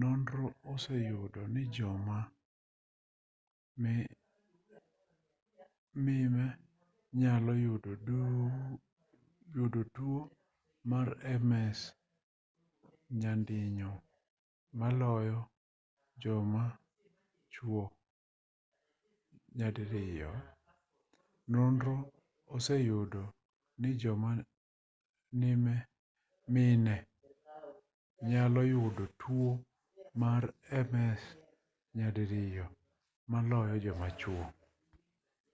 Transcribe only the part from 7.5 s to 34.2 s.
yudo tuo mar ms nyadiriyo maloyo joma